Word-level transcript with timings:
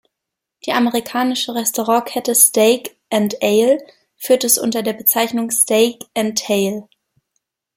Die 0.65 0.71
amerikanische 0.71 1.53
Restaurantkette 1.53 2.33
"Steak 2.33 2.97
and 3.11 3.35
Ale" 3.43 3.77
führt 4.17 4.43
es 4.43 4.57
unter 4.57 4.81
der 4.81 4.93
Bezeichnung 4.93 5.51
"Steak 5.51 6.03
and 6.17 6.35
Tail". 6.35 6.87